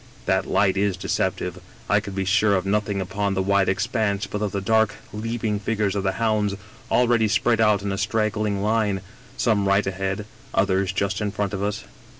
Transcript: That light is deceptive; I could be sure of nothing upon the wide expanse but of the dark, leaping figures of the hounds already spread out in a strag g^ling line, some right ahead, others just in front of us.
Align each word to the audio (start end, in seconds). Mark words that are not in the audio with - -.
That 0.25 0.47
light 0.47 0.77
is 0.77 0.97
deceptive; 0.97 1.61
I 1.87 1.99
could 1.99 2.15
be 2.15 2.25
sure 2.25 2.55
of 2.55 2.65
nothing 2.65 2.99
upon 3.01 3.35
the 3.35 3.41
wide 3.43 3.69
expanse 3.69 4.25
but 4.25 4.41
of 4.41 4.51
the 4.51 4.59
dark, 4.59 4.95
leaping 5.13 5.59
figures 5.59 5.95
of 5.95 6.01
the 6.01 6.13
hounds 6.13 6.55
already 6.89 7.27
spread 7.27 7.61
out 7.61 7.83
in 7.83 7.91
a 7.91 7.97
strag 7.97 8.31
g^ling 8.31 8.63
line, 8.63 9.01
some 9.37 9.67
right 9.67 9.85
ahead, 9.85 10.25
others 10.55 10.91
just 10.91 11.21
in 11.21 11.29
front 11.29 11.53
of 11.53 11.61
us. 11.61 11.83